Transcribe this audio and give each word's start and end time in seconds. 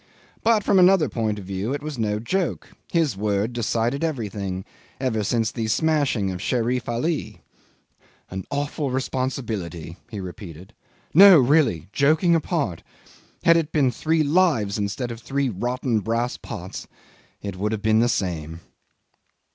But 0.41 0.63
from 0.63 0.79
another 0.79 1.07
point 1.07 1.37
of 1.37 1.45
view 1.45 1.75
it 1.75 1.83
was 1.83 1.99
no 1.99 2.17
joke. 2.19 2.69
His 2.91 3.15
word 3.15 3.53
decided 3.53 4.03
everything 4.03 4.65
ever 4.99 5.23
since 5.23 5.51
the 5.51 5.67
smashing 5.67 6.31
of 6.31 6.41
Sherif 6.41 6.89
Ali. 6.89 7.43
An 8.31 8.43
awful 8.49 8.89
responsibility," 8.89 9.97
he 10.09 10.19
repeated. 10.19 10.73
"No, 11.13 11.37
really 11.37 11.87
joking 11.93 12.33
apart, 12.33 12.81
had 13.43 13.57
it 13.57 13.71
been 13.71 13.91
three 13.91 14.23
lives 14.23 14.79
instead 14.79 15.11
of 15.11 15.19
three 15.21 15.49
rotten 15.49 15.99
brass 15.99 16.35
pots 16.35 16.87
it 17.43 17.55
would 17.57 17.71
have 17.71 17.83
been 17.83 17.99
the 17.99 18.09
same. 18.09 18.61